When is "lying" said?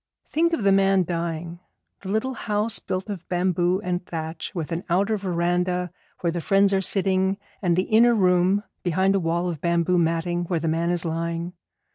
11.05-11.53